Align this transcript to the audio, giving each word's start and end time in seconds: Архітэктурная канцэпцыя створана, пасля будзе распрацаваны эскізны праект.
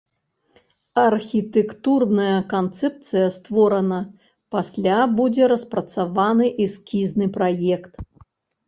Архітэктурная 1.07 2.33
канцэпцыя 2.53 3.27
створана, 3.37 4.01
пасля 4.57 4.99
будзе 5.21 5.43
распрацаваны 5.55 6.45
эскізны 6.67 7.25
праект. 7.39 7.93